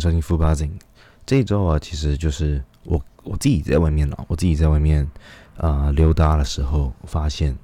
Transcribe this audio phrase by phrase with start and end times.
[0.00, 0.70] 迎收听 Full Buzzing。
[1.26, 5.06] 这一周啊，其实就是我我自己在外面了，我自己在外面
[5.58, 7.54] 啊溜达的时候，发现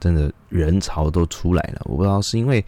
[0.00, 1.82] 真的人潮都出来了。
[1.84, 2.64] 我不知道是因为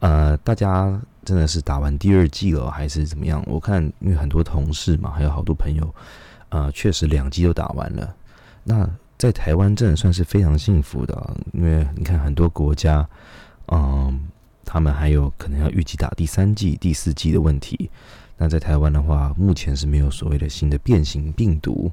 [0.00, 3.40] 呃大家真的是打完第二季了，还是怎么样？
[3.46, 5.94] 我看因为很多同事嘛，还有好多朋友
[6.48, 8.12] 啊，确实两季都打完了。
[8.64, 13.08] 那在台湾真的算是非常幸福的，因为你看很多国家，
[13.68, 14.28] 嗯。
[14.66, 17.90] 他们还有可能要预计打第三季、第四季的问题。
[18.36, 21.90] 那在台湾的话，目前是没有所谓的新的变形病毒。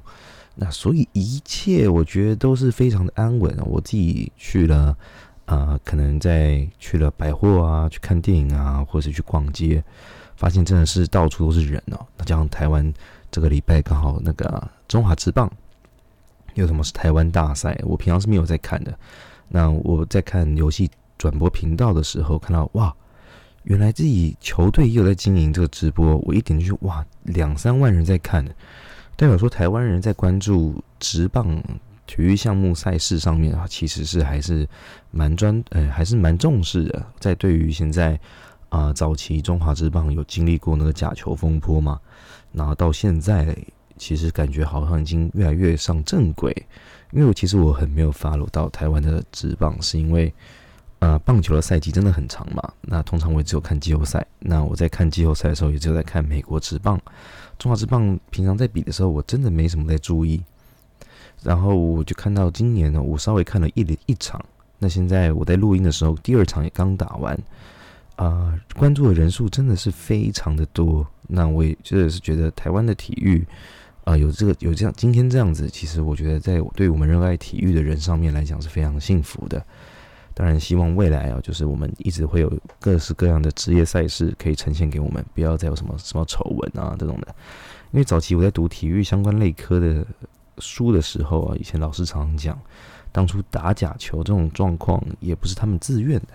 [0.54, 3.56] 那所以一切我觉得都是非常的安稳。
[3.64, 4.96] 我自己去了，
[5.46, 9.82] 啊，可能在去了百货啊，去看电影啊，或者去逛街，
[10.36, 12.06] 发现真的是到处都是人哦。
[12.16, 12.92] 那加上台湾
[13.30, 15.50] 这个礼拜刚好那个中华职棒
[16.54, 18.98] 有什么是台湾大赛，我平常是没有在看的。
[19.48, 20.90] 那我在看游戏。
[21.18, 22.92] 转播频道的时候看到哇，
[23.64, 26.16] 原来自己球队也有在经营这个直播。
[26.24, 28.44] 我一点进去哇，两三万人在看，
[29.16, 31.62] 代表说台湾人在关注直棒
[32.06, 34.68] 体育项目赛事上面啊，其实是还是
[35.10, 37.06] 蛮专呃，还是蛮重视的。
[37.20, 38.18] 在对于现在
[38.68, 42.00] 啊，早期中华职棒有经历过那个假球风波嘛，
[42.52, 43.56] 然后到现在
[43.96, 46.52] 其实感觉好像已经越来越上正轨。
[47.12, 50.32] 因为我其实我很没有 follow 到台湾的职棒，是因为。
[51.02, 52.62] 呃，棒球的赛季真的很长嘛？
[52.82, 54.24] 那通常我也只有看季后赛。
[54.38, 56.96] 那我在看季后赛的时候，也只有在看美国职棒、
[57.58, 58.16] 中华职棒。
[58.30, 60.40] 平常在比的时候，我真的没什么在注意。
[61.42, 64.40] 然后我就看到今年呢，我稍微看了一一场。
[64.78, 67.36] 那现在我在录音的时候，第二场也刚打完。
[68.14, 71.04] 啊，关注的人数真的是非常的多。
[71.26, 73.44] 那我也真的是觉得台湾的体育
[74.04, 79.60] 啊，有这个有这样今天这样子，其实我觉得在对我们热爱体育的人上面来讲是非常幸福的。
[80.34, 87.28] 当然，希望未来啊，就是我们一直会有各式各样的职业赛事可以呈现给我们，不要再有什么什么丑闻啊这种的。
[87.90, 90.04] 因为早期我在读体育相关类科的
[90.58, 92.58] 书的时候啊，以前老师常常讲，
[93.12, 96.28] 当初打假球这种状况也不是他们自愿的，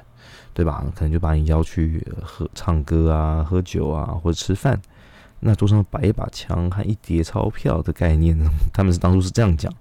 [0.53, 0.85] 对吧？
[0.95, 4.79] 可能就把你邀去喝唱歌啊、喝酒啊或者吃饭。
[5.39, 8.45] 那桌上摆一把枪和一叠钞票的概念呢？
[8.73, 9.71] 他们是当初是这样讲，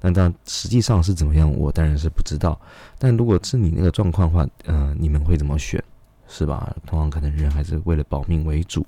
[0.00, 2.60] 但但实际上是怎么样，我当然是不知道。
[2.98, 5.82] 但如果是你那个状况的话，呃，你们会怎么选，
[6.26, 6.74] 是吧？
[6.86, 8.84] 通常可能人还是为了保命为主，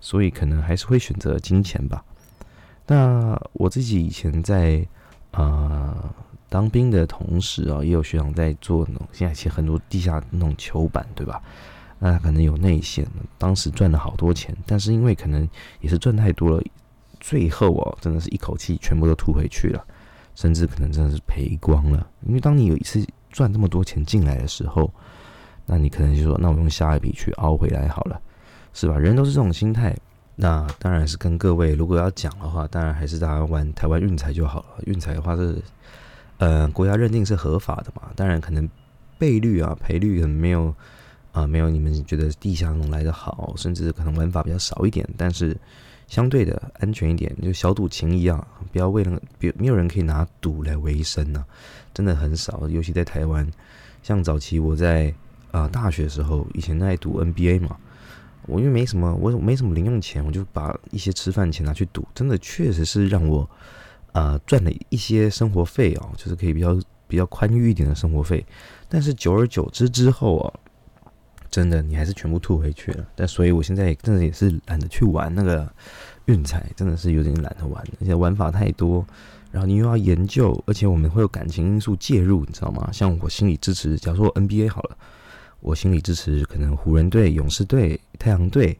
[0.00, 2.04] 所以可能还是会选择金钱吧。
[2.86, 4.84] 那我自己以前在
[5.30, 5.94] 呃
[6.48, 11.40] 当兵的同时啊，也有学长在做那种，现在其实很多地下那种球板，对吧？
[12.04, 13.06] 那他可能有内线，
[13.38, 15.48] 当时赚了好多钱，但是因为可能
[15.80, 16.60] 也是赚太多了，
[17.20, 19.86] 最后哦，真的是一口气全部都吐回去了，
[20.34, 22.04] 甚至可能真的是赔光了。
[22.26, 24.92] 因为当你有一次赚这么多钱进来的时候，
[25.64, 28.20] 那你可能就说，那我用下一笔去熬回来好了，
[28.72, 28.98] 是吧？
[28.98, 29.96] 人都是这种心态。
[30.34, 34.82] 那当然是跟各位，如果要讲的话，当然还是大家玩台湾运彩就好了。
[34.86, 35.62] 运彩的话是，
[36.38, 38.68] 呃，国家认定是合法的嘛，当然可能
[39.18, 40.74] 倍率啊赔率可能没有。
[41.32, 45.56] 啊，没有你们觉得地下能来的好，甚至可能玩法比较少一点，但是
[46.06, 51.42] 相对的安全一点，就小赌情一样，不要为了别没有人可以拿赌来维生呢，
[51.94, 53.50] 真的很少，尤其在台湾。
[54.02, 55.14] 像早期我在
[55.52, 57.78] 啊大学的时候，以前在赌 NBA 嘛，
[58.46, 63.48] 我因为没什么，我没什么零用钱，我就把一些吃饭钱拿去赌，真的确实是让我
[64.12, 66.78] 啊赚了一些生活费哦，就是可以比较
[67.08, 68.44] 比较宽裕一点的生活费。
[68.86, 70.52] 但是久而久之之后啊。
[71.52, 73.06] 真的，你还是全部吐回去了。
[73.14, 75.70] 但所以，我现在真的也是懒得去玩那个
[76.24, 79.06] 运彩，真的是有点懒得玩，而且玩法太多。
[79.50, 82.88] 然后你又要研究，而且我们会有感情因素介入，你知道吗？
[82.90, 84.96] 像我心理支持，假如说 NBA 好了，
[85.60, 88.78] 我心理支持可能湖人队、勇士队、太阳队。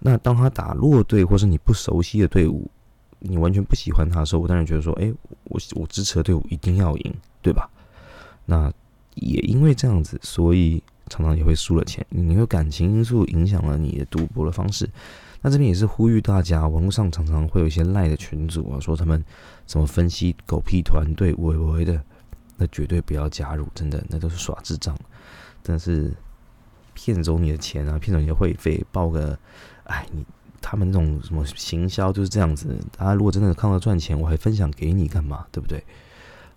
[0.00, 2.70] 那当他打弱队，或是你不熟悉的队伍，
[3.18, 5.12] 你完全不喜欢他的时候，我当然觉得说，哎，
[5.44, 7.68] 我我支持的队伍一定要赢，对吧？
[8.46, 8.72] 那
[9.16, 10.82] 也因为这样子，所以。
[11.08, 14.88] 常常也会输了钱，你有感情因素影响了你的赌博的方式。
[15.40, 19.24] 那这边也是呼吁大家，网络上常常会有一些赖的群主啊，说他们
[19.68, 22.02] 什么分析狗屁团队、微微的，
[22.56, 24.96] 那绝对不要加入，真的，那都是耍智障，
[25.62, 26.12] 真的是
[26.92, 29.38] 骗走你的钱啊，骗走你的会费，报个，
[29.84, 30.26] 哎，你
[30.60, 32.76] 他们那种什么行销就是这样子。
[32.96, 35.46] 大家如果真的看到赚钱，我还分享给你干嘛？
[35.52, 35.84] 对不对？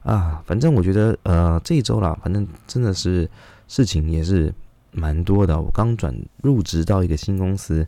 [0.02, 3.30] 啊，反正我觉得，呃，这一周啦，反正真的是。
[3.72, 4.54] 事情也是
[4.92, 6.14] 蛮多的，我刚转
[6.44, 7.88] 入职到一个新公司，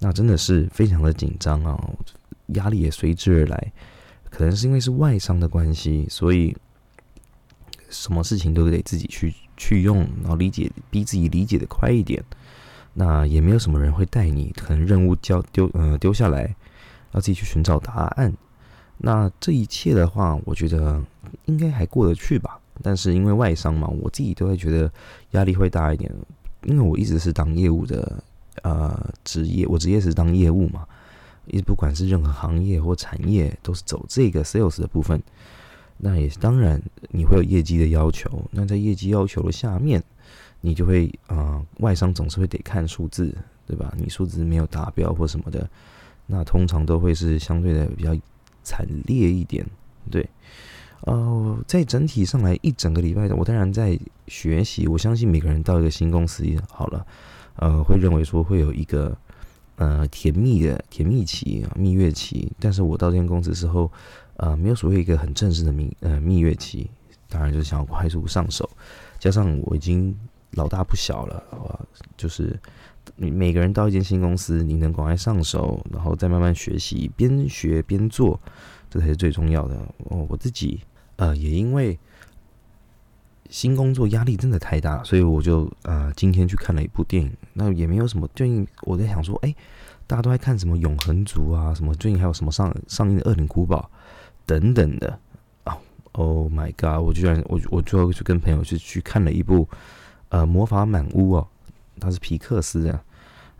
[0.00, 1.80] 那真的是非常的紧张啊，
[2.48, 3.72] 压力也随之而来。
[4.28, 6.52] 可能是因为是外商的关系，所以
[7.88, 12.20] 什么事情都得自己去去用，然后理解，逼自己理解的快一点。
[12.92, 16.56] 那也没有什么人会带你，可能任务交丢呃丢下来，
[17.12, 18.34] 要自己去寻找答案。
[18.98, 21.00] 那这一切的话，我觉得
[21.44, 22.58] 应该还过得去吧。
[22.82, 24.90] 但是因为外商嘛，我自己都会觉得
[25.30, 26.12] 压力会大一点，
[26.64, 28.22] 因为我一直是当业务的
[28.62, 30.86] 呃职业，我职业是当业务嘛，
[31.46, 35.22] 也不管是任何行业或产业，都是走这个 sales 的部分。
[35.96, 40.02] 那也当然你会有业绩的要求，那在业绩要求的下面，
[40.60, 43.32] 你就会啊，外商总是会得看数字，
[43.66, 43.94] 对吧？
[43.96, 45.70] 你数字没有达标或什么的，
[46.26, 48.14] 那通常都会是相对的比较
[48.64, 49.64] 惨烈一点，
[50.10, 50.28] 对。
[51.06, 54.86] 哦，在整体上来一整个礼拜的，我当然在学习。
[54.86, 57.06] 我相信每个人到一个新公司好了，
[57.56, 59.14] 呃，会认为说会有一个
[59.76, 62.50] 呃甜蜜的甜蜜期啊、蜜月期。
[62.58, 63.92] 但是我到这间公司之后，
[64.38, 66.90] 呃，没有所谓一个很正式的蜜呃蜜月期。
[67.28, 68.68] 当然就是想要快速上手，
[69.18, 70.16] 加上我已经
[70.52, 71.80] 老大不小了，好吧，
[72.16, 72.58] 就是
[73.16, 78.40] 你每个人到一间新公司，你能赶快上手，然后再慢慢学习，边学边做，
[78.88, 79.74] 这才是最重要的。
[80.10, 80.80] 哦，我自己。
[81.16, 81.98] 呃，也因为
[83.50, 87.32] 新工作压力真的太大，所以我就呃今天去看了一部电影。
[87.52, 89.54] 那也没有什么，最近我在想说，哎，
[90.06, 93.90] 大家都在看什么《永恒族》啊，什么最近还有什么上上映的《恶灵古堡》
[94.44, 95.18] 等等的
[95.62, 95.78] 啊。
[96.12, 97.00] Oh my god！
[97.04, 99.68] 我居然我我最后去跟朋友去去看了一部
[100.30, 101.46] 呃《魔法满屋》哦，
[102.00, 103.00] 它是皮克斯的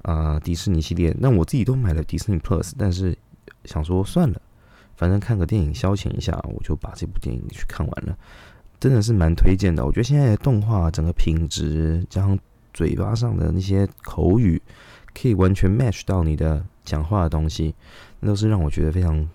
[0.02, 1.14] 啊迪士尼系列。
[1.18, 3.16] 那我自己都买了迪士尼 Plus，但是
[3.64, 4.40] 想说算了。
[4.96, 8.16] 反正看个电影消遣一下，我就把这部电影去看完了，
[8.78, 9.84] 真的是蛮推荐的。
[9.84, 12.38] 我觉得现在的动画整个品质，加上
[12.72, 14.60] 嘴巴上的那些口语，
[15.14, 17.74] 可以完全 match 到你的讲话的东西，
[18.20, 19.28] 那都是让我觉得非常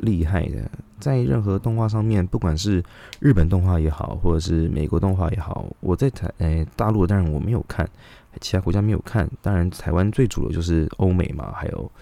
[0.00, 0.70] 厉害的。
[0.98, 2.82] 在任何动画上面，不管是
[3.20, 7.88] 日本动画也好，或者是美国动画也好，我在台诶大陆当然我没有看，
[8.40, 9.30] 其他国家没有看。
[9.42, 11.92] 当然台湾最主流就是欧美嘛，还有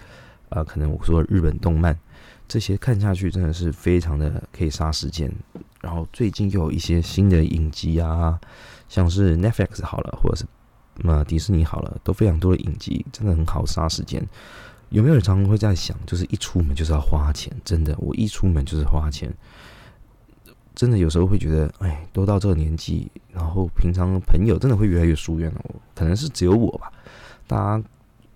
[0.48, 1.98] 啊可能我说日本动漫。
[2.46, 5.32] 这些看下去真的是非常的可以杀时间，
[5.80, 8.38] 然后最近又有一些新的影集啊，
[8.88, 10.44] 像是 Netflix 好了，或者是
[10.96, 14.24] 那迪士尼好了，都非常多的影集，真的很好杀时间。
[14.90, 17.50] 有没有人常常会在想，就是一出门就是要花钱？
[17.64, 19.32] 真的，我一出门就是花钱，
[20.74, 25.60] 真的有时候会觉得，哎，都到这个年纪，然后平常朋友真的会越来越疏远了。
[25.94, 26.92] 可能是只有我吧，
[27.46, 27.84] 大家。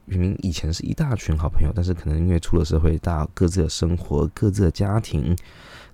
[0.08, 5.36] 明明以前是一大群好朋友，但是可能因为出了社会，大家各自的生活、各自的家庭，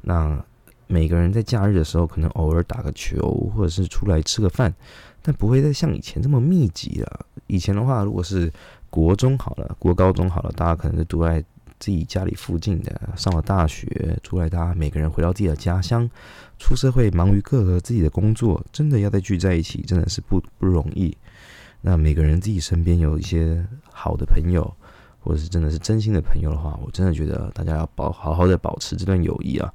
[0.03, 0.43] 那
[0.87, 4.73] 每个人在假日的时候，可能偶尔打个球，或者是出来吃个饭，
[5.21, 7.27] 但不会再像以前这么密集了。
[7.49, 8.53] 以前的话，如果是
[8.89, 11.43] 国中好了，国高中好了，大家可能是读在
[11.81, 16.09] 自己家里附近的，上了大学出来，大家每个人回到自己的家乡，
[16.59, 21.17] 出社会忙于各个自己的工作，真的要再聚在一起，真的是不不容易。
[21.87, 24.75] 那每个人自己身边有一些好的朋友，
[25.21, 29.71] 或者是真的是真心的朋友的话，我真的觉得大家要保好好的保持这段友谊啊，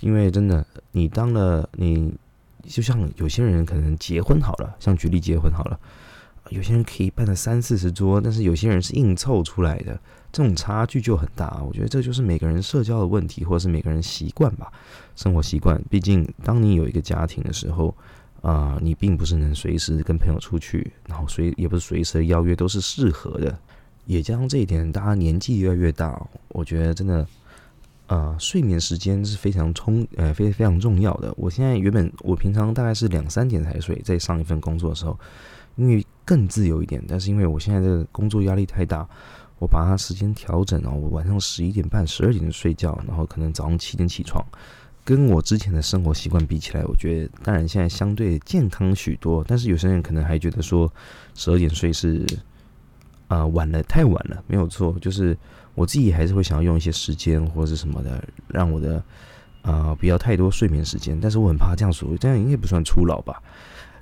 [0.00, 2.14] 因为真的，你当了你，
[2.64, 5.78] 就像有些人可能结婚好了，像举例结婚好了，
[6.48, 10.00] 有些人可以办了三四十桌，但是有些人是硬凑出来的，
[10.32, 11.62] 这种差距就很大。
[11.62, 14.72] 我觉得这就是每个人社交的问题，或者是每个人习惯吧，
[15.14, 15.78] 生活习惯。
[15.90, 17.94] 毕竟当你有一个家庭的时候。
[18.42, 23.56] 啊，你并不是能随时跟朋友出去，然后随也不是随时邀约都是适合的。
[24.04, 27.24] 也加上这一点，大家年纪越来越大，我觉得真的，
[28.08, 31.32] 呃，睡眠时间是非常充，呃，非非常重要的。
[31.36, 35.16] 我现在原本我平常大概是两三点才睡，在上一份工作的时候，
[35.76, 37.00] 因为更自由一点。
[37.06, 39.08] 但是因为我现在这个工作压力太大，
[39.60, 44.44] 我把它时间调整了，我晚上十一点半、十二点就睡觉，然后可能早上七点起床。
[45.04, 49.44] 跟我之前的生活习惯比起来，我觉得当然现在相对健康许多。
[49.48, 50.92] 但是有些人可能还觉得说
[51.34, 52.24] 十二点睡是
[53.26, 54.40] 啊晚了，太晚了。
[54.46, 55.36] 没有错，就是
[55.74, 59.02] 我自己还是会想要用一些时间或者是什么的，让我的
[59.62, 61.18] 啊不要太多睡眠时间。
[61.20, 63.42] 但是我很怕这样说，这样应该不算初老吧？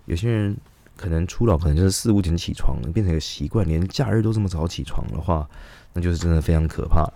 [0.05, 0.55] 有些人
[0.99, 5.49] 可能初老，可能就是四五点起床，变成一个习惯，连假日都这么早起床的话，
[5.95, 7.11] 那就是真的非常可怕。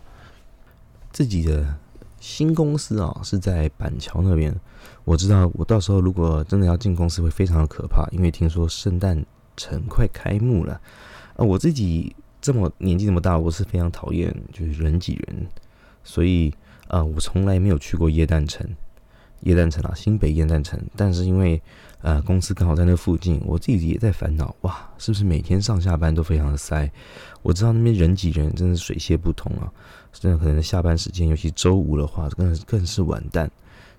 [1.12, 1.76] 自己的。
[2.24, 4.58] 新公司啊，是在板桥那边。
[5.04, 9.22] 我知道，我到时候如果真的要进公司，会非常的可怕，因为听说圣诞
[9.58, 10.80] 城快开幕了。
[11.36, 15.46] 啊，我自己这么年纪这么大，我是非常讨厌就是人挤人，
[16.02, 16.50] 所以
[16.88, 18.66] 啊，我从来没有去过耶诞城。
[19.40, 20.82] 耶诞城啊，新北耶诞城。
[20.96, 21.60] 但是因为
[22.00, 26.90] 呃公司刚好在那附近，我自己也在烦恼，哇，是不是每天上下班都非常的塞？
[27.44, 29.70] 我知道那边人挤人，真的是水泄不通啊。
[30.10, 33.50] 真的可能下班时间，尤其周五的话，更更是完蛋。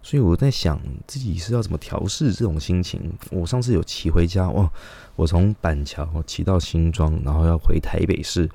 [0.01, 3.13] 所以我在想自己是要怎么调试这种心情。
[3.29, 4.67] 我上次有骑回家，哇，
[5.15, 8.49] 我从板桥骑到新庄，然后要回台北市，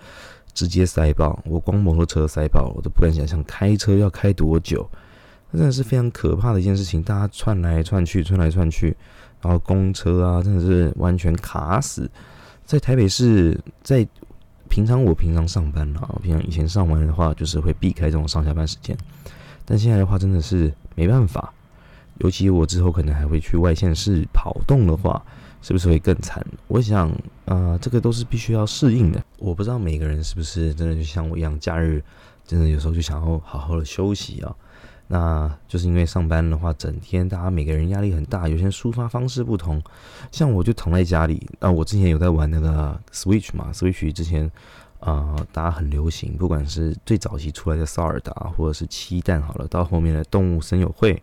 [0.52, 1.40] 直接塞爆。
[1.44, 4.88] 我光摩托车塞爆，我都不敢想象开车要开多久。
[5.50, 8.96] 那真的是非常可怕的一件事情，大家窜来窜去，窜来窜去，
[9.40, 12.10] 然后公车啊，真的是完全卡死。
[12.64, 14.06] 在台北市，在
[14.70, 18.96] 平常我平常上班啊，平常以前上班的话，就是会避开这种上下班时间。
[19.66, 21.52] 但现在的话，真的是没办法。
[22.18, 25.20] 尤其我之后可能还会去外县市跑动的话，
[25.60, 26.44] 是不是会更惨？
[26.68, 27.10] 我想，
[27.46, 29.22] 呃，这个都是必须要适应的。
[29.38, 32.02] 我不知道每个人是不是真的就像我一样，假日
[32.46, 34.54] 真的有时候就想要好好的休息啊。
[35.12, 39.82] 那就是因为上班的话，整天大家每个人压力很大，有些抒发方式不同。
[40.30, 44.48] 像我就躺在家里，啊，我之前有在玩那个 Switch 嘛，Switch 之前
[45.00, 51.20] 啊，大家很流行，不管是最早期出来的萨尔达，或者是七蛋好了，到后面的动物森友会，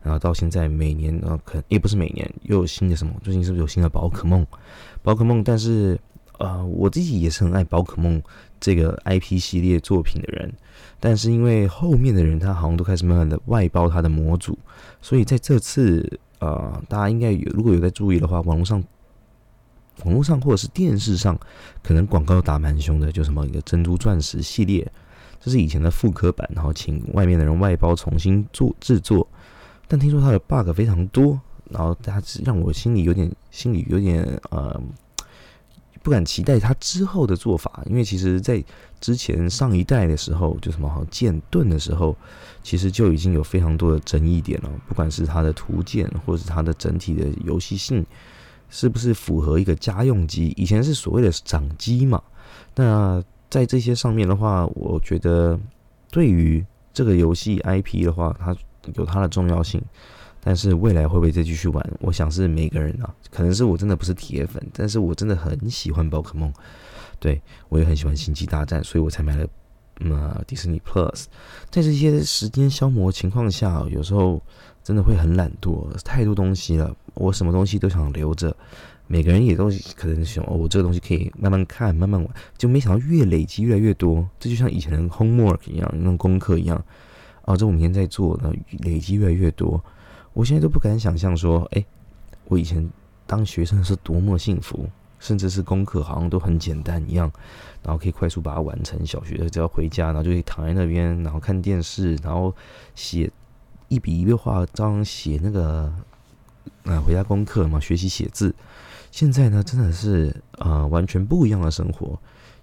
[0.00, 4.46] 然后到现在每年呃，可也不是每年又有新的什么，最近是不是有新的宝可梦？
[5.02, 5.98] 宝可梦，但是
[6.38, 8.22] 呃，我自己也是很爱宝可梦
[8.64, 10.50] 这个 IP 系列作品的人。
[10.98, 14.58] 但是因为后面的人他好像都开始慢慢的外包他的模组，
[15.02, 18.82] 所以在这次呃，大家应该有如果有在注意的话，网络上、
[20.04, 21.38] 网络上或者是电视上，
[21.82, 24.90] 可能广告打蛮凶的，就什么一个珍珠钻石系列，
[25.38, 29.28] 这是以前的复刻版，然后请外面的人外包重新做制作，
[29.86, 34.80] 但听说它的 bug 非常多，然后它让我心里有点心里有点呃。
[36.04, 38.62] 不敢期待他之后的做法，因为其实，在
[39.00, 42.14] 之前上一代的时候，就什么剑盾的时候，
[42.62, 44.70] 其实就已经有非常多的争议点了。
[44.86, 48.04] 不管是它的图鉴，或者是它的整体的游戏性，
[48.68, 50.52] 是不是符合一个家用机？
[50.58, 52.22] 以前是所谓的掌机嘛。
[52.74, 55.58] 那在这些上面的话，我觉得
[56.10, 58.54] 对于这个游戏 IP 的话，它
[58.96, 59.82] 有它的重要性。
[60.44, 61.90] 但是未来会不会再继续玩？
[62.00, 66.52] 我想是每个人啊，可能是我真的不是铁粉，但是我真的很喜欢宝可梦，
[67.18, 69.46] 对我也很喜欢星际大战，所以我才买了
[70.00, 71.24] 呃迪士尼 Plus。
[71.70, 74.42] 在这些时间消磨情况下，有时候
[74.82, 78.54] 真的会很懒惰，太多东西了，我什么东西都想留着。
[79.06, 84.26] 每个人也都可能想，哦，我这个东西可以慢慢看，慢慢玩，就没想到越累积越来越多。
[84.40, 86.82] 这就像以前的 homework 一样，那种功课一样，
[87.44, 88.50] 哦，这我明天在做，那
[88.88, 89.82] 累积越来越多。
[90.34, 91.84] 我现在都不敢想象说，哎，
[92.46, 92.90] 我以前
[93.26, 94.86] 当学生是多么幸福，
[95.20, 97.32] 甚至是功课好像都很简单一样，
[97.82, 99.06] 然后可以快速把它完成。
[99.06, 102.54] 小学只要回家，然后就可以躺在那边，然后看电视，然后
[102.94, 103.30] 写
[103.88, 105.92] 一笔一画，照样写那个
[106.84, 108.54] 啊回家功课嘛，学习写字。
[109.12, 112.18] 现在呢，真的是啊完全不一样的生活，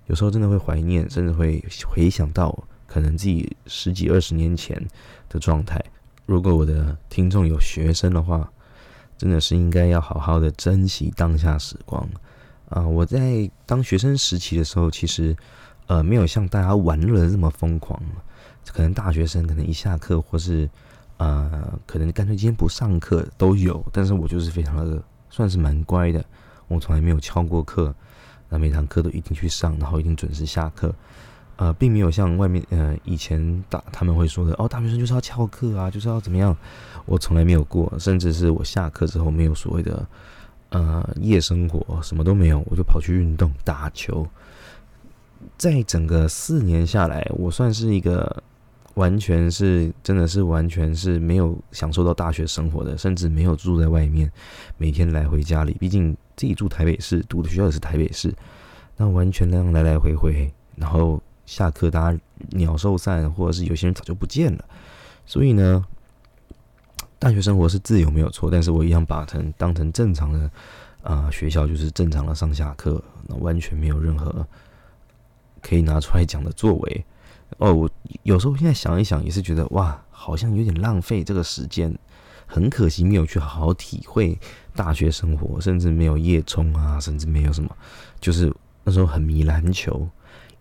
[0.08, 4.86] 有时候真的会怀念，甚至会回想到可能自己十几二十年前
[5.30, 5.82] 的状态。
[6.26, 8.50] 如果我的听众有学生的话，
[9.18, 12.08] 真的是应该要好好的珍惜当下时光
[12.70, 12.88] 啊！
[12.88, 15.36] 我在当学生时期的时候，其实
[15.88, 18.02] 呃没有像大家玩乐这么疯狂。
[18.68, 20.70] 可能大学生可能一下课或是
[21.18, 26.24] 呃可能干脆今天不上课都有，但是我就是非常的算是蛮乖的，
[26.68, 27.94] 我从来没有翘过课，
[28.50, 30.94] 那每堂课都一定去上，然后一定准时下课。
[31.62, 36.58] 呃，并没有像外面呃以前大他们会说的哦，大学生就是要翘课啊，就是要怎么样？
[37.06, 40.04] 我从来没有过，甚至是我下课之后没有所谓的
[40.70, 44.28] 呃夜生活，什么都没有，我就跑去运动打球。
[45.56, 48.42] 在整个四年下来，我算是一个
[48.96, 54.32] 完全是真的是完全是没有享受到大学生活的，甚至没有住在外面，
[54.78, 55.78] 每天来回家里。
[55.80, 58.34] 毕竟自己住台北市，读的学校也是台北市，
[58.98, 61.22] 那完全那样来来回回，然后。
[61.46, 62.20] 下课，大家
[62.52, 64.66] 鸟兽散，或者是有些人早就不见了。
[65.26, 65.86] 所以呢，
[67.20, 70.50] 大学生活是自由没有错，但是我一样把成当成正常的
[71.04, 74.46] 啊学校，就是正常的上下课，那完全没有任何
[75.62, 77.06] 可以拿出来讲的作为。
[77.58, 77.90] 哦，我
[78.24, 81.94] 有时候现在想一想，也是觉得哇，好像有点浪费这个时间，
[82.48, 84.40] 很可惜没有去好好体会
[84.74, 87.70] 大学生活，甚至没有夜冲啊，甚至没有什么，
[88.20, 88.52] 就是
[88.84, 90.10] 那时候很迷篮球。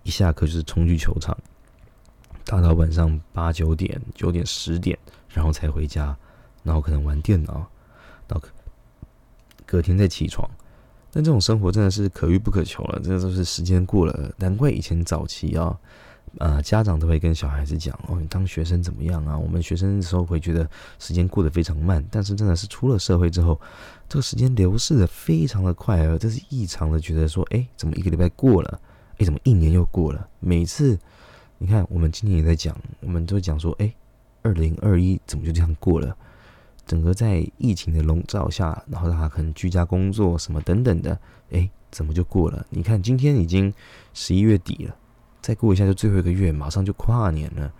[0.02, 1.37] 一下课就是冲去球场，
[2.45, 6.16] 打到晚上八九点、九点十点，然后才回家，
[6.62, 7.66] 然后可能玩电脑，
[8.26, 8.40] 到
[9.66, 10.49] 隔天再起床。
[11.12, 14.33] 但这种生活真的是可遇不可求了，这都是时间过了。
[14.38, 15.76] 难怪以前早期啊，
[16.38, 20.69] 呃，家长都会跟小孩子讲：“哦，你当学生怎么样啊？”我们学生的时候会觉得
[21.00, 23.61] 时间过得非常慢，但是真的是出了社会之后，
[24.09, 26.16] 这个时间流逝的非常的快啊！
[26.16, 28.80] 这是异常的觉得说：“哎，怎么一个礼拜过了？”
[29.20, 30.26] 哎，怎么一年又过了？
[30.40, 30.98] 每次
[31.58, 33.92] 你看，我们今年也在讲，我们都讲说，哎，
[34.40, 36.16] 二零二一怎么就这样过了？
[36.86, 42.64] 整个在疫情的笼罩下，然后大家可能居家工作什么等等的，哎，怎么就过了？
[42.70, 43.70] 你看今天已经
[44.14, 44.96] 十一月底了，
[45.42, 47.70] 再过一下就最后一个月，马上就跨年了，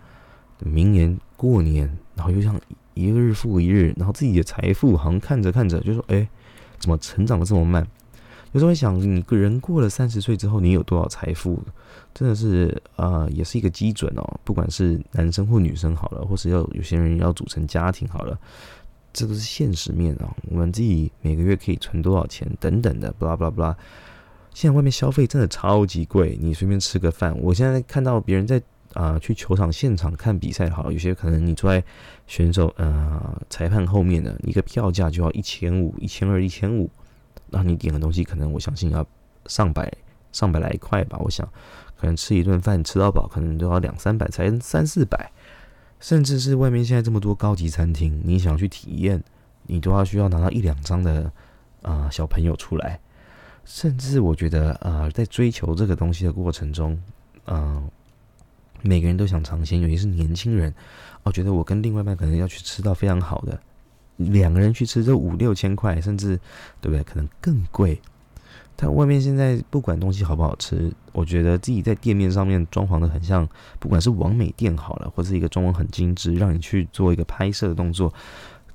[0.59, 2.55] 明年过年，然后又像
[2.93, 6.29] 一个日复一日，然后自己的财富好像看着看着就说，哎，
[6.77, 7.87] 怎么成长的这么慢？
[8.53, 11.57] 有时候会想，你个人过了三十岁之后，你有多少财富？
[12.13, 14.39] 真的是啊，也是一个基准哦。
[14.43, 18.37] 不管是男生或女生好了，或是要有些人要组成家庭好了，
[19.13, 20.35] 这都是现实面啊。
[20.49, 23.77] 我们自己每个月可以存多少钱等等的，巴拉巴拉巴拉。
[24.53, 28.61] 现在外面消费真的超级贵，你随便吃个饭，我现在看到别人在
[28.95, 31.81] 啊去球场现场看比赛，好，有些可能你坐在
[32.27, 36.89] 选手呃裁判后面的一个票价就要一千五、一千二、一千五。
[37.51, 39.05] 那你点个东西，可能我相信要
[39.45, 39.93] 上百
[40.31, 41.17] 上百来块吧。
[41.19, 41.47] 我想，
[41.95, 45.31] 可能吃一顿饭吃到饱，可能都要两三百，才三四百。
[45.99, 49.23] 甚至是外面现在这么多高级餐厅，你想去体验，
[49.67, 51.31] 你都要需要拿到一两张的
[51.83, 52.99] 啊小朋友出来。
[53.65, 56.99] 甚至我觉得，呃，在追求这个东西的过程中，
[57.45, 57.87] 嗯，
[58.81, 60.73] 每个人都想尝鲜，尤其是年轻人，
[61.21, 63.59] 我觉得我跟另外一半可能要去吃到非常好的。
[64.25, 66.39] 两个人去吃，这五六千块，甚至
[66.79, 67.03] 对不对？
[67.03, 67.99] 可能更贵。
[68.75, 73.47] 但外面现在不管东西好不好吃，我觉得自己在店面上面装潢的很像，
[73.79, 78.11] 不管是完美店好了，或是一个装潢很精致，让你去做一个拍摄的动作，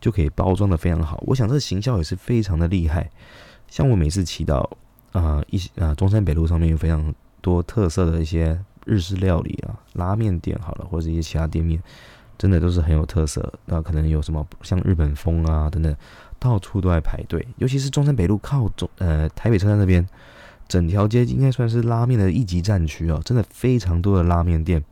[0.01, 1.21] 就可以包装的非常好。
[1.27, 3.11] 我想这个行销也是非常的厉害。
[3.69, 4.71] 像我每次骑到
[5.11, 11.83] 啊一些啊中山北路上面有非常多特色的一些日式料理啊拉面店好了，或者一些其他店面。
[12.39, 15.97] 真的都是很有特色，那可能有什么像日本风啊等等，
[16.39, 17.47] 到处都在排队。
[17.57, 20.07] 尤其是中山北路靠中呃台北车站那边，
[20.69, 24.85] 整条街应该算是拉面的一级战区哦，真的非常多的拉面店。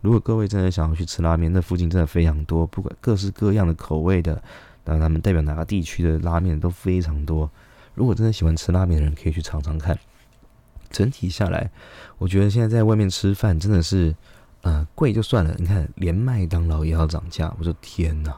[0.00, 4.40] 如果各位真的想要去吃拉面，那附近真的非常多，不管各式各样的口味的，
[4.84, 7.50] 那他们代表哪个地区的拉面都非常多。
[7.94, 9.98] 如果真的喜欢吃拉面的人，可以去尝尝看。
[10.90, 11.70] 整体下来，
[12.18, 14.14] 我觉得现在在外面吃饭真的是。
[14.62, 18.36] 呃，贵就算了，你看连麦当劳也要涨价，我说天哪！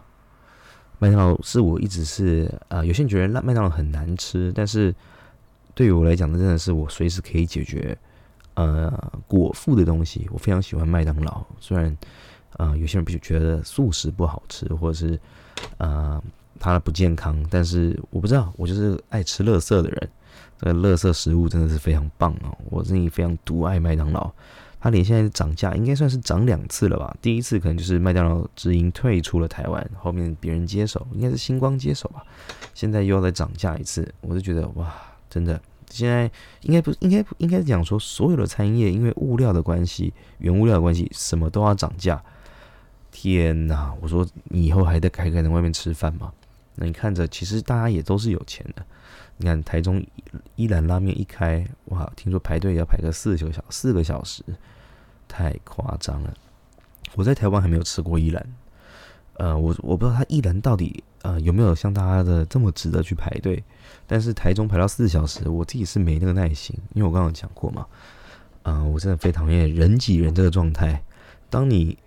[0.98, 4.94] 麦当劳是我一直是啊，有些人觉得麦当劳很难吃，但是
[5.74, 7.96] 对于我来讲，那真的是我随时可以解决
[8.54, 8.90] 呃
[9.26, 10.26] 果腹的东西。
[10.32, 11.94] 我非常喜欢麦当劳，虽然
[12.56, 15.20] 啊有些人不觉得素食不好吃，或者是
[15.76, 16.22] 啊
[16.58, 20.10] 它不健康，但是我不知道，我就是爱吃乐色的人，
[20.56, 24.32] 这个乐色食物真的是非常棒哦，我真的非常独爱麦当劳。
[24.84, 27.16] 它连现在涨价应该算是涨两次了吧？
[27.22, 32.22] 第一次可能就是麦当劳直营退出了台湾，后面别人接手，应该是星光接手吧。
[32.74, 34.94] 现在又要再涨价一次，我就觉得哇，
[35.30, 42.22] 真的，现在应该不应该应该讲说所有的餐饮业因为物料的关系、原物料的关系，什么都要涨价。
[43.10, 43.90] 天哪！
[44.02, 46.30] 我说你以后还得开开在外面吃饭吗？
[46.74, 48.84] 那你看着，其实大家也都是有钱的。
[49.38, 50.04] 你看台中
[50.56, 54.44] 一兰拉面一开，哇，听说排队要排个四个小四个小时。
[55.34, 56.32] 太夸张了！
[57.16, 58.46] 我在台湾还没有吃过一兰，
[59.32, 63.60] 呃，我我不知道他一兰到底呃有没有像大家的这么值得去排队。
[64.06, 67.84] 但是台中排到四小时，我自己是没那个耐心，因为我刚刚讲过嘛，
[68.62, 71.02] 嗯，我真的非常讨厌人挤人这个状态。
[71.50, 71.98] 当你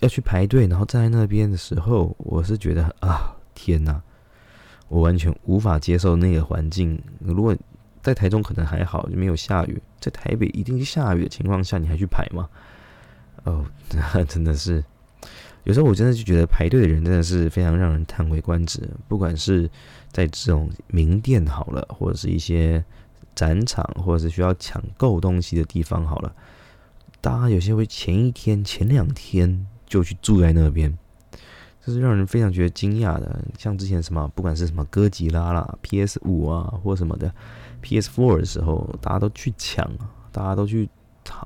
[0.00, 4.02] 要去排队，然后站在那边的时候，我是觉得啊，天哪，
[4.88, 7.00] 我完全无法接受那个环境。
[7.20, 7.56] 如果
[8.04, 9.82] 在台中可能还好，就没有下雨。
[9.98, 12.50] 在台北一定是下雨的情况下，你还去排吗？
[13.44, 13.64] 哦，
[13.94, 14.84] 那 真的是，
[15.64, 18.86] 有时候我真的就觉得排队的人真的是非常让人叹为观止。
[19.08, 19.70] 不管是
[20.12, 22.84] 在这种名店好了，或者是一些
[23.34, 26.34] 展场，或者是需要抢购东西的地方好了，
[27.22, 30.96] 大家有些会前一天、前两天就去住在那边，
[31.82, 33.42] 这是让人非常觉得惊讶的。
[33.58, 37.34] 像之前什么，不管是什么哥吉拉啦、PS 五啊，或什么的。
[37.84, 39.88] PS4 的时候，大家都去抢，
[40.32, 40.88] 大家都去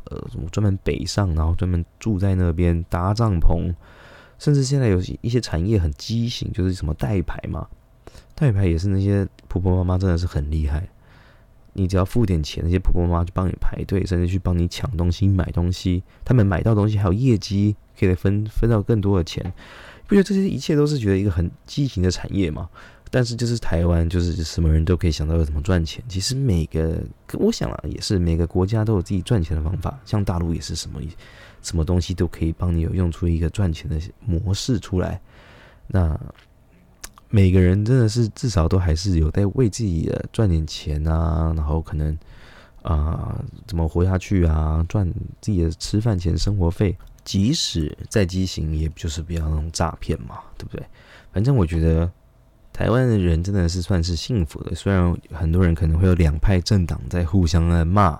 [0.04, 3.74] 呃什么专门北上，然后专门住在那边搭帐篷，
[4.38, 7.66] 甚至现在有一些产业很畸形，就是什么代牌嘛，
[8.34, 10.88] 代牌也是那些婆婆妈妈真的是很厉害，
[11.72, 19.52] 你只要付点钱，那些婆婆妈妈就帮你排队，甚至去帮你抢东西、买东西，他们买到东西还有业绩，可以分分到更多的钱，
[20.06, 22.68] 不觉得这些一切都是觉得一个很畸形的产业吗？
[23.10, 26.02] 但是就是台湾，就是什么人都可以想到要怎么赚钱。
[26.08, 27.02] 其实每个，
[27.34, 29.98] 我想啊，也是每个国家都有自己赚钱的方法。
[30.04, 31.00] 像大陆也是什么
[31.62, 35.20] 什么东西都可以帮你有用出一个赚钱的模式出来。
[35.86, 36.18] 那
[37.30, 42.16] 每个人真的是至少都还是有在为自己的赚点钱啊，然后可能
[42.82, 46.96] 啊怎么活下去啊，赚自己的吃饭钱、生活费。
[47.24, 50.86] 即使再畸形，也就是不要那种诈骗嘛，对不对？
[51.32, 52.10] 反正我觉得。
[52.72, 58.18] 台湾的人真的是算是幸福的，虽然很多人可能会有两派政党在互相的骂，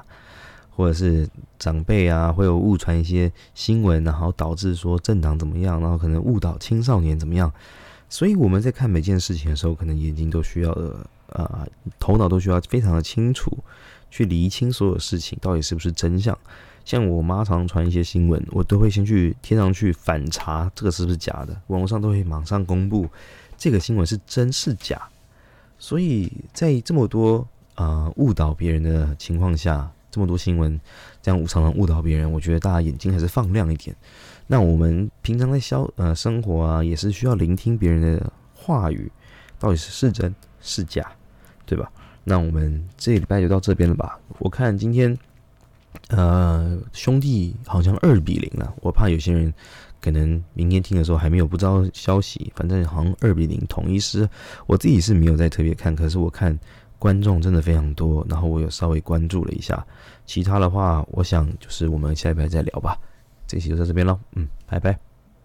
[0.70, 7.52] 或者是长辈啊会有误传一些新闻，然后导致说政党怎么样，然后可能误导青少年怎么样。
[8.08, 10.96] 所以我们在看每件事情的时候，可能眼睛都需要的，
[11.28, 11.68] 呃，
[12.00, 13.56] 头脑都需要非常的清楚，
[14.10, 16.36] 去厘清所有事情到底是不是真相。
[16.86, 21.54] 像我妈常传一些新闻，我都会先去贴上去反查，这个是不是假的？
[21.66, 23.06] 网络上都会马上公布
[23.58, 25.02] 这个新闻是真是假。
[25.78, 30.80] 所以在这么多啊误导别人的情况下，这么多新闻
[31.20, 33.94] 这样常常误导别人，我觉得大家眼睛还是放亮一点。
[34.46, 39.10] 那我们平常在消呃生活啊，也是需要聆听别人的话语，
[39.58, 41.10] 到底是是真是假，
[41.66, 41.90] 对吧？
[42.24, 44.18] 那我们这礼拜就到这边了吧？
[44.38, 45.18] 我看今天。
[46.08, 49.52] 呃，兄弟好像二比零了，我怕有些人
[50.00, 54.28] 可能明天听的时候还没有不知道消息，反正好像二比零统一是，
[54.66, 56.56] 我自己是没有在特别看，可是我看
[56.98, 59.84] 观众真的非常多，然后我有稍微关注了一下，
[60.26, 62.98] 其他的话，我想就是我们下一排再聊吧，
[63.46, 65.07] 这期就到这边喽，嗯，拜拜。